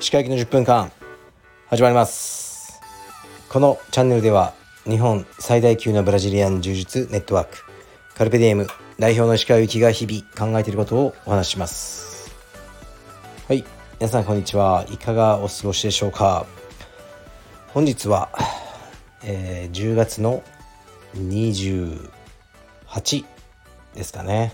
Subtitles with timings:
[0.00, 0.90] 石川行きの10分間
[1.68, 2.80] 始まります。
[3.48, 7.58] このチャンネルでは日本最大級のブラジリアン柔術ネットワーク
[8.16, 8.66] カルペディエム
[8.98, 12.34] 代表の石川行きが日々考えていることをお話しします。
[13.46, 13.64] はい
[14.00, 14.86] 皆さんこんにちは。
[14.90, 16.46] いかがお過ごしでしょうか。
[17.68, 18.30] 本日は、
[19.22, 20.42] えー、10月の
[21.14, 22.10] 28
[23.94, 24.52] ですかね。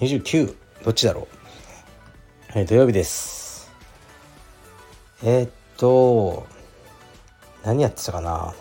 [0.00, 0.54] 29
[0.84, 1.22] どっちだろ
[2.54, 3.70] う、えー、土曜日です。
[5.22, 6.46] えー、っと
[7.64, 8.54] 何やってたかな。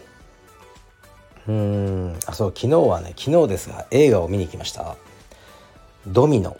[1.47, 4.97] うんあそう昨日はね昨日ですが映画を見に行きました
[6.05, 6.57] 「ドミノ」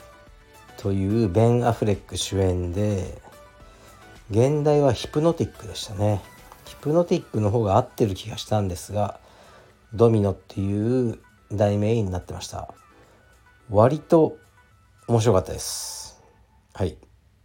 [0.78, 3.22] というベン・アフレック主演で
[4.30, 6.22] 現代はヒプノティックでしたね。
[6.66, 9.20] ヒプノティックの方が合ってる気がしたんですが
[9.94, 11.20] ドミノっていう
[11.52, 12.74] 題名になってました。
[13.70, 14.38] 割と
[15.08, 16.22] 面白かったです。
[16.74, 16.98] はい。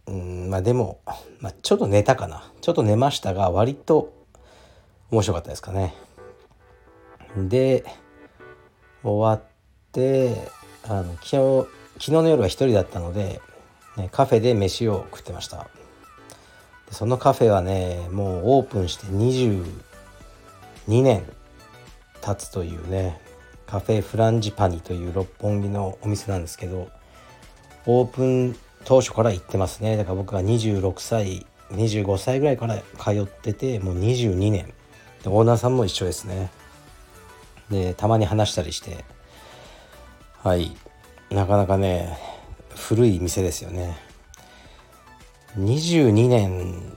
[0.07, 0.99] うんまあでも、
[1.39, 2.51] まあ、ちょっと寝たかな。
[2.61, 4.13] ちょっと寝ましたが割と
[5.11, 5.93] 面白かったですかね。
[7.35, 7.83] で
[9.03, 9.49] 終わっ
[9.91, 10.49] て
[10.83, 13.41] あの昨日昨日の夜は一人だったので、
[13.97, 15.67] ね、カフェで飯を食ってました。
[16.91, 19.65] そのカフェはねもうオープンして22
[20.87, 21.25] 年
[22.21, 23.19] 経つというね
[23.73, 26.91] カフェフランジパニという六本木のお店なんですけど
[27.87, 29.97] オープン当初から行ってますね。
[29.97, 34.71] だから僕が26歳25歳ぐらいから通っててもう22年。
[35.23, 36.51] でオーナーさんも一緒ですね。
[37.71, 39.03] でたまに話したりして。
[40.43, 40.77] はい。
[41.31, 42.15] なかなかね
[42.75, 43.97] 古い店ですよね。
[45.57, 46.95] 22年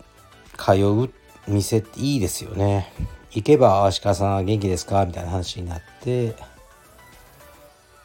[0.59, 1.11] 通う
[1.49, 2.93] 店っていいですよね。
[3.31, 6.56] 行けば「足利さん元気ですか?」みたいな話になって。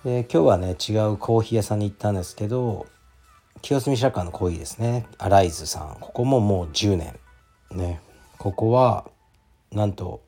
[0.03, 2.87] で今日はね違うコーヒー屋さんに行ったんですけど
[3.61, 5.05] 清澄白河のコーヒーですね。
[5.19, 5.97] アライズさん。
[5.99, 7.19] ここももう10年。
[7.69, 8.01] ね。
[8.39, 9.05] ここは
[9.71, 10.23] なんと、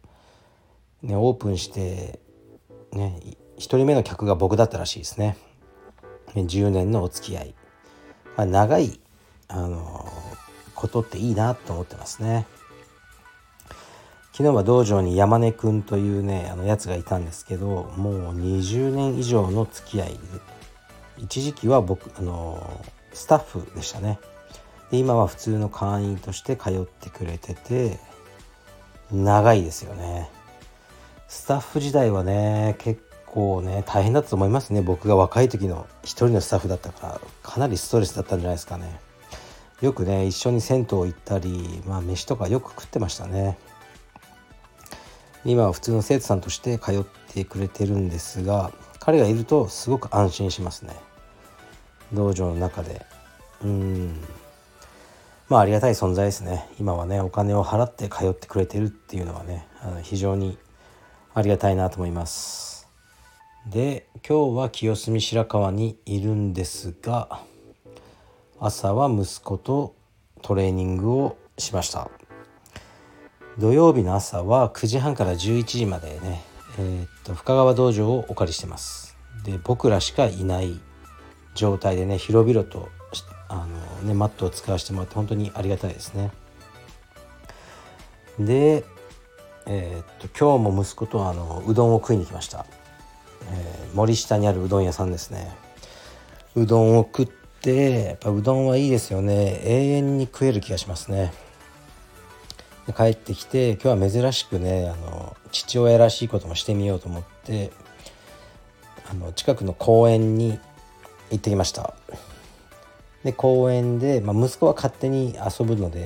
[1.01, 2.19] ね、オープンして
[2.91, 3.19] ね
[3.57, 5.35] 1人目の客が僕だったらしいですね。
[6.35, 7.55] 10年のお付き合い、
[8.37, 8.99] まあ、長い
[9.47, 10.11] あの
[10.75, 12.45] ことっていいなと思ってますね。
[14.33, 20.19] 昨日は道場に山根くんというねあのやつがいたんですけどもう20年以上の付き合い
[21.19, 22.81] 一時期は僕あの
[23.13, 24.19] スタッフでしたね。
[24.89, 27.99] で今は普通の会員として通ってくれてて
[29.11, 30.31] 長いですよね。
[31.27, 34.81] スタッフ時代はね結構ね大変だったと思いますね。
[34.81, 38.99] 僕が若い時の一人のスタッフだったからかなりストレスだったんじゃないですかね。
[39.81, 43.59] よくね一緒に銭湯行ったりまあ飯とかよく食ってましたね。
[45.45, 50.95] 今は普通の生徒さんとして通ってくれてるんですが彼がいるとすごく安心しますね。
[52.13, 53.05] 道場の中で。
[53.63, 54.21] うん。
[55.49, 56.69] まあありがたい存在ですね。
[56.79, 60.57] 今はねお金を払って通ってくれてるっていうのはねあの非常に
[61.33, 62.87] ありがたいなと思います。
[63.67, 67.41] で今日は清澄白河にいるんですが
[68.59, 69.95] 朝は息子と
[70.41, 72.09] トレーニングをしました。
[73.59, 76.43] 土曜日の朝は9時半から11時までね、
[76.79, 79.15] えー、っと深川道場をお借りしてます。
[79.43, 80.79] で僕らしかいない
[81.53, 82.89] 状態でね広々と
[83.49, 83.67] あ
[84.01, 86.31] の、ね、マットを使わせてもらって本当にありがたいですね。
[88.39, 88.83] で、
[89.67, 92.65] えー、っと今日も息子とあのうどんを食いに来ました、
[93.51, 95.55] えー、森下にあるうどん屋さんですね。
[96.55, 97.29] うどんを食っ
[97.61, 99.61] てやっぱうどんはいいですよね。
[99.63, 101.31] 永遠に食える気がしますね。
[102.91, 107.71] 帰ってきて今日は珍しくねあの父親らしいこともしてみようと思って
[109.09, 110.59] あの近くの公園に
[111.31, 111.93] 行ってきました。
[113.23, 116.05] で公園で、まあ、息子は勝手に遊ぶので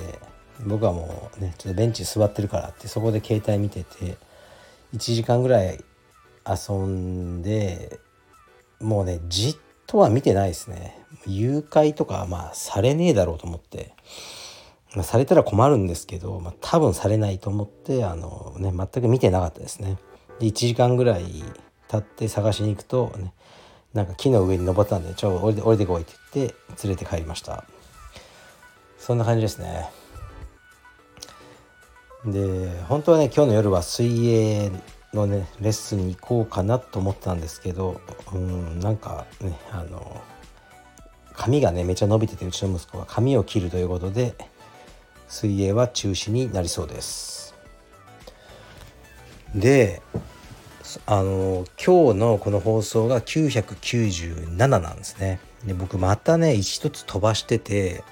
[0.66, 4.16] 僕はもうねちょっとベンチ座ってるからってそこで携帯見てて
[4.94, 5.84] 1時間ぐらい
[6.46, 7.98] 遊んで
[8.80, 9.56] もうねじっ
[9.86, 11.04] とは見てないですね。
[11.26, 13.94] 誘拐とかはまあされねえだろうと思って。
[14.94, 19.98] まあ、されたら困るんですけど、まあ、多分されないと思ってあの、ね、全く見てなかったですね。
[20.38, 21.44] で1時間ぐらい
[21.88, 23.32] 経って探しに行くと、ね、
[23.92, 26.54] なんか木の上に登ったんで「ちょ降りて降りてこい」って言って
[26.84, 27.64] 連れて帰りました
[28.98, 29.90] そんな感じですね
[32.26, 34.70] で本当はね今日の夜は水泳
[35.14, 38.00] のねレッスンに行こうかなと思ったんですけど
[38.32, 40.20] うんなんかねあの
[41.32, 44.34] 髪がねめっちゃ伸びててうちの息子が髪を切るということで
[45.28, 47.54] 水泳は中止になりそうです。
[49.54, 50.02] で
[51.06, 55.40] あの今日のこの放送が997なんですね。
[55.64, 58.02] で僕またね一つ飛ばしてて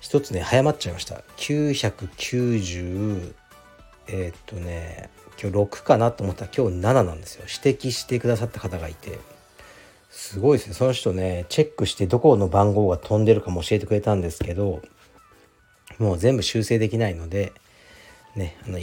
[0.00, 1.22] 一つね早まっちゃいました。
[1.36, 3.34] 990
[4.08, 5.10] えー、っとね
[5.40, 7.44] 今日6かなと思ったら今日7なんですよ。
[7.64, 9.18] 指摘してくださった方がいて。
[10.10, 10.74] すごいですね。
[10.74, 14.80] その人ねチェックしてどこの番号が飛んでるかも教えてくれたんですけど
[15.98, 17.52] もう全部修正できないので
[18.34, 18.78] ねあの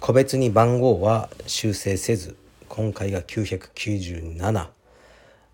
[0.00, 2.36] 個別に番号は修正せず
[2.68, 4.68] 今回が997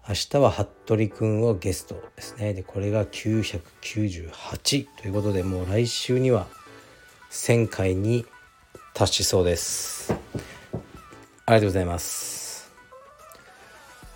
[0.06, 2.52] 明日は服部くんをゲストですね。
[2.52, 6.46] でこれが998ということでもう来週には
[7.30, 8.26] 1000回に
[8.92, 10.12] 達しそうです。
[11.46, 12.70] ありがとうございます。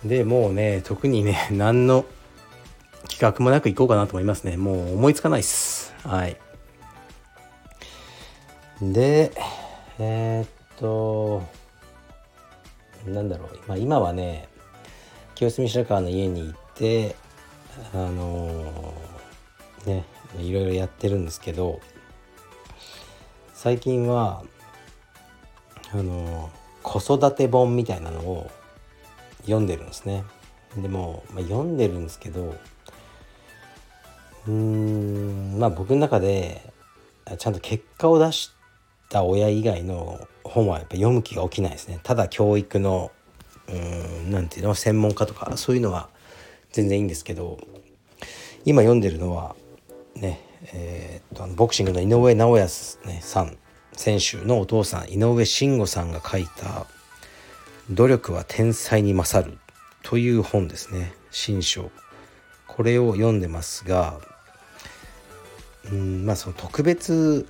[0.05, 2.05] でもうね特にね何の
[3.09, 4.57] 企画もなくいこうかなと思いますね。
[4.57, 5.91] もう思いつかないっす。
[6.03, 6.37] はい。
[8.81, 9.33] で
[9.97, 11.43] えー、っと
[13.05, 14.47] なんだろう、まあ、今はね
[15.35, 17.15] 清澄白河の家に行って
[17.93, 20.05] あのー、ね
[20.37, 21.81] いろいろやってるんですけど
[23.53, 24.43] 最近は
[25.91, 28.49] あのー、子育て本みたいなのを
[29.41, 30.23] 読んでるんですね。
[30.77, 32.55] でも、まあ、読んでるんですけど
[34.47, 36.61] うーんまあ僕の中で
[37.37, 38.58] ちゃんと結果を出して
[39.09, 41.99] た親以外の本はやっぱ読む気が起きないですね。
[42.03, 43.11] ただ教育の
[43.67, 46.09] うんなんていうの専門家とかそういうのは
[46.71, 47.59] 全然いいんですけど
[48.65, 49.55] 今読んでるのは
[50.15, 50.39] ね
[50.73, 53.57] えー、っとボクシングの井上尚弥、さん
[53.93, 56.87] 選手のお父さん井上慎吾さんが書いた
[57.89, 59.57] 「努力は天才に勝る」
[60.03, 61.91] という本ですね新書。
[62.67, 64.19] これを読んでますが
[65.91, 67.45] うんまあその特別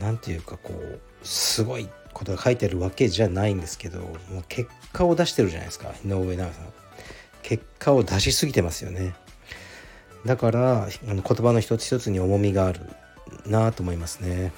[0.00, 6.72] 何て言うかこうすごいことが書いてるわけじゃないんですけどもう結果を出してるじゃないですか井上尚さん。
[7.42, 9.14] 結果を出しすぎてますよね。
[10.24, 12.80] だから言葉の一つ一つに重みがある
[13.46, 14.52] なと思いますね。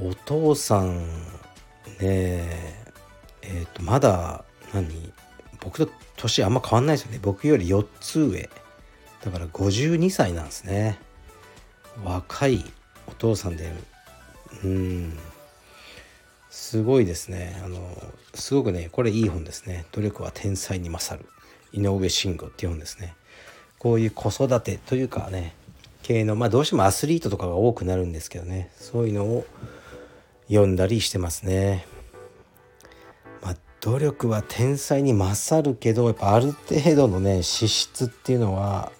[0.00, 1.06] お父さんね
[2.02, 2.84] え
[3.42, 5.12] えー、とまだ何
[5.60, 7.18] 僕と年あんま変わんないですよね。
[7.20, 8.48] 僕より4つ上。
[9.24, 10.98] だから52歳なんですね。
[12.04, 12.64] 若い
[13.06, 13.72] お父さんで。
[14.64, 15.12] うん。
[16.56, 17.60] すごいですね。
[17.62, 17.78] あの
[18.34, 21.26] すごくねこれいい本ですね「努力は天才に勝る」
[21.72, 23.14] 井上慎吾っていう本ですね。
[23.78, 25.54] こういう子育てというかね
[26.02, 28.70] 系のまあどうしてもアスリートとかが多くなるんですけどね。
[28.78, 29.44] そういうのを
[30.48, 31.86] 読んだりしてますね。
[33.42, 38.92] まあ、努力は天才に勝るけどやっぱある程度のね資質っていうのは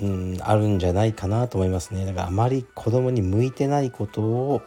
[0.00, 4.62] うん、あるんじゃないかなと思いますねだからあまり子供に向いてないことを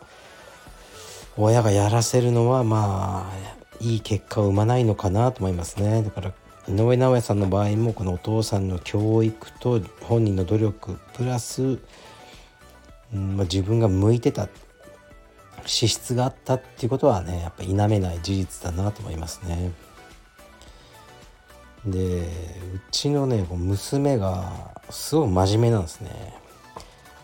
[1.35, 6.33] 親がやらせるのはまあいい結果を生まないのかなと思いますねだから
[6.67, 11.79] 井上尚弥さんの場合もこのお父さんの教育と本人の努力プラス、
[13.13, 14.49] うんまあ、自分が向いてた
[15.65, 19.71] 資質があったっていうことはねやっぱ否めない事実だなと思いますね。
[21.87, 22.25] でう
[22.91, 26.33] ちのね娘がすごい真面目なんですね。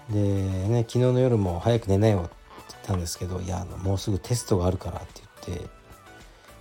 [0.09, 2.35] でね昨日の夜も早く寝なよって
[2.69, 5.69] 言ったんですけどいやもうすぐテストがあるからって言って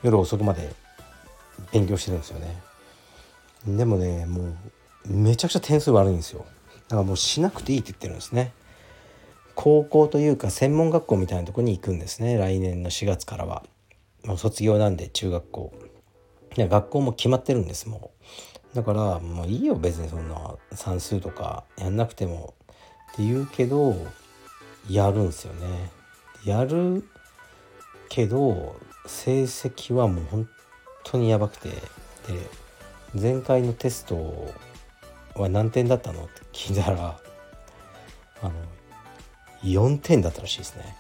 [0.03, 0.75] 夜遅くまで
[1.73, 2.61] 勉強してるんですよね。
[3.67, 4.57] でもねもう
[5.07, 6.45] めちゃくちゃ点数悪いんですよ。
[6.89, 8.53] だからもうしなくていいって言ってるんですね。
[9.55, 13.63] 高校というか専門学校みたいなとこに行くんですね来年の4月からは。
[14.25, 15.73] もう卒業なんで中学校。
[16.57, 18.13] 学校も決まってるんですも
[18.73, 18.77] う。
[18.77, 22.55] だからもういいよ別にそんな算数とかやんなくても。
[23.13, 23.95] って言うけど
[24.89, 25.91] やるんですよね。
[26.45, 27.05] やる
[28.09, 30.49] けど成績はもう本
[31.05, 31.69] 当にやばくて。
[31.69, 31.77] で
[33.21, 34.55] 前回のテスト
[35.35, 36.25] は何点だったの？
[36.25, 37.19] って聞いたら
[38.41, 38.53] あの
[39.63, 40.97] 4点だったらしいですね。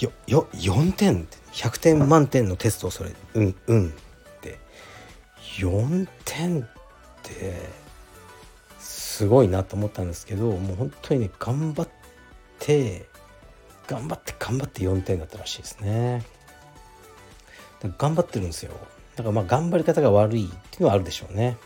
[0.00, 1.22] よよ4点？
[1.22, 3.94] って100点満点のテストをそれうんうん。
[5.58, 6.64] 4点っ
[7.22, 7.84] て
[8.78, 11.88] すごいなと思ったんですけどもう本当にね頑張っ
[12.58, 13.06] て
[13.86, 16.22] 頑張って頑張って4点だったらしいですね。
[17.98, 18.72] 頑張ってるんですよ。
[19.16, 21.58] だからまあ頑張り方が悪いっていうのはあるでしょうね。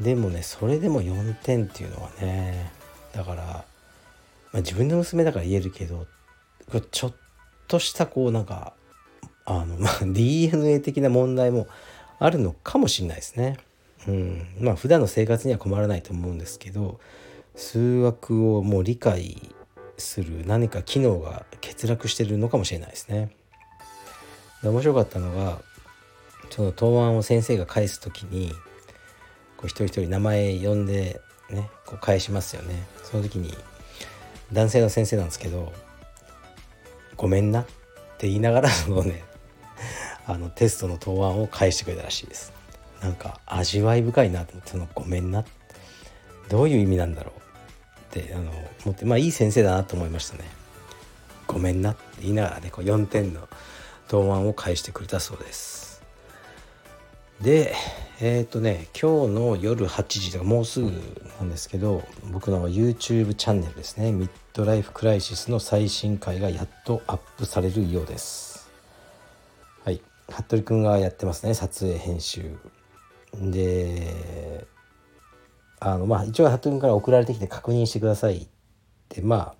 [0.00, 2.72] でもねそれでも4点っていうのはね
[3.12, 3.64] だから、ま
[4.54, 6.06] あ、自分の娘だから言えるけど
[6.90, 7.14] ちょっ
[7.66, 8.72] としたこうなんか
[9.44, 11.66] あの、まあ、 DNA 的な問題も
[12.18, 13.56] あるのかもしれないですね。
[14.06, 17.00] うん、まあ普段の生活には困らないと思うんですけど
[17.56, 19.52] 数学をもう理解
[19.96, 23.30] する何か機能が欠落してるのかもしれないですね。
[24.62, 25.58] で面白かったのが
[26.50, 28.52] その答案を先生が返す時に
[29.56, 31.20] こう一人一人名前呼んで
[31.50, 33.52] ねこう返しますよねその時に
[34.52, 35.72] 男性の先生なんですけど
[37.16, 37.64] 「ごめんな」っ
[38.18, 39.24] て言いながら そのね
[40.28, 42.52] あのテストの答案を返してくれたらしいです。
[43.00, 45.44] なんか味わい深いなと思ってその「ごめんな」
[46.48, 48.50] どういう意味なんだろうってあの
[48.84, 50.44] 思ってまあいい先生だなと思いましたね。
[51.46, 51.92] ごめんな。
[51.92, 53.48] って言いながらねこう4点の
[54.08, 56.02] 答案を返してくれたそうです。
[57.40, 57.74] で
[58.20, 60.90] えっ、ー、とね今日の夜8時とかもうすぐ
[61.38, 64.12] なんですけど僕の YouTube チャンネルですね。
[64.12, 68.57] ミッドライフクライシスの最新回がやっとアップされるようです。
[70.30, 72.56] 服部くんがやってますね撮影編集。
[73.34, 74.66] で
[75.80, 78.48] あのまあ一応服部君から送られてきて確認してくださいっ
[79.08, 79.54] てま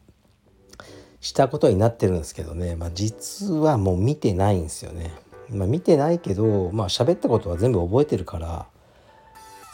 [0.78, 0.84] あ
[1.20, 5.12] したことになってるんですけどね、まあ、実はもう見てないんですよね。
[5.50, 8.66] まあ、見てないけどまあ喋ったことは全部覚えてるから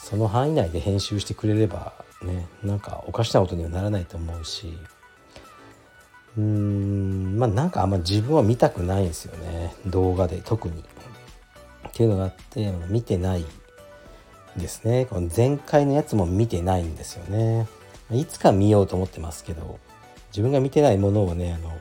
[0.03, 4.79] その範囲内で編集してくれればねなんかおかしなことにはならないと思うし。
[6.37, 9.54] うーんまあなんかあんま自分は見たくないんですよね。
[9.87, 10.85] 動画で特に。
[11.89, 13.45] っていうのがあって見てない
[14.57, 15.07] ですね。
[15.07, 17.67] この前回のやつも見てないんですよね。
[18.11, 19.79] いつか見ようと思ってますけど
[20.29, 21.73] 自分が見てないものをねあの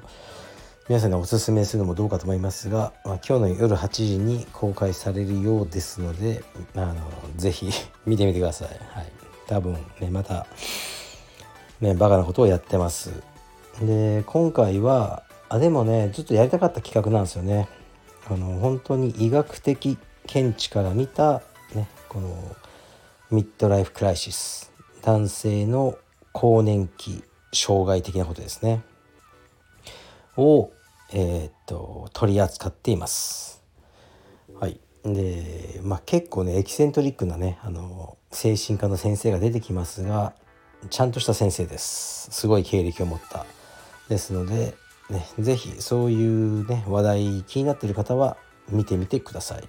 [0.87, 6.43] 皆さんにおすすめするのもどうかと思いますが、まあ、今日の夜8時に公開されるようですので
[6.75, 6.95] あの
[7.35, 7.69] ぜひ
[8.05, 9.11] 見てみてください、はい、
[9.47, 10.45] 多分ねまた
[11.81, 13.11] ねバカなことをやってます。
[13.81, 17.69] で今回はあでもねちょっとやりたかった企画なんですよね。
[18.27, 21.43] あの本当に医学的見地から見た
[21.75, 22.55] ねこの
[23.29, 24.73] ミッドライフクライシス。
[25.03, 25.95] 男性の
[26.31, 28.81] 更年期障害的なことですね。
[30.37, 30.71] を、
[31.11, 33.61] えー、っと取り扱っています。
[34.59, 40.33] はい、で、まあ、結構ねエキセントリックなねあの精神科の先生が出てきますが
[40.89, 42.31] ちゃんとした先生です。
[42.31, 43.45] すごい経歴を持った。
[44.09, 44.73] ですので、
[45.09, 48.37] ね、是非そういうね話題気になってる方は
[48.69, 49.67] 見てみてください。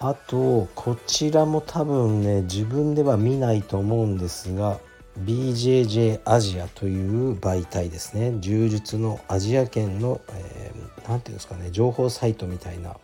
[0.00, 4.78] あとこちらも多分ね自分では見ないと思うんですが
[5.20, 12.96] BJJ アジアという媒体ですね柔術のアジア圏の何、えー、て言うんですかね情報サイトみたいな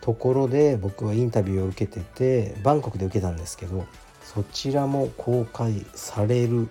[0.00, 3.86] ところで僕はインタビューを受けててバンコクで受けたんですけど
[4.22, 6.68] そちらも公開される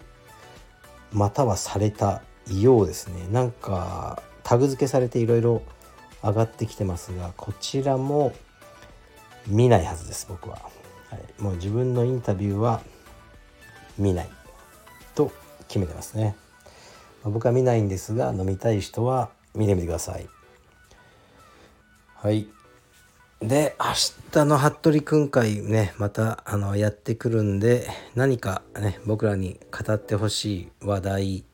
[1.12, 3.28] またはされたようですね。
[3.32, 5.62] なんかタグ付けされていろいろ
[6.24, 8.34] 上がってきてますがこちらも
[9.48, 10.60] 見ないはずです僕は、
[11.10, 12.82] はい、もう自分のインタビューは
[13.98, 14.30] 見ない。
[15.16, 15.32] と
[15.68, 16.36] 決めてますね、
[17.24, 20.28] まあ、僕は見ないんですが飲みたい人は見てみてください。
[22.16, 22.48] はい。
[23.42, 23.86] で明
[24.34, 31.46] 日の服部くん会ねまたあのやってくるんで何かね僕らに語ってほしい話題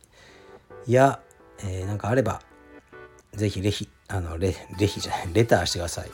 [0.94, 1.20] や、
[1.60, 2.42] えー、なんかあれば
[3.34, 6.12] ぜひレヒあのレレヒじゃないレターしてください。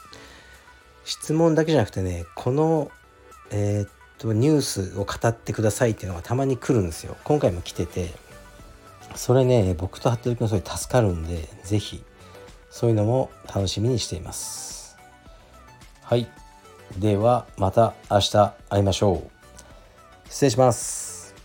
[1.03, 2.91] 質問だけじゃなくてねこの
[3.49, 7.17] えー、っとニュースを語ってくださいっていうのがたまに来るんですよ。
[7.23, 8.13] 今回も来てて
[9.15, 12.03] それね僕と服部君それ助かるんで是非
[12.69, 14.97] そういうのも楽しみにしています。
[16.01, 16.29] はい。
[16.97, 20.29] ではまた明日会いましょう。
[20.29, 21.35] 失礼します。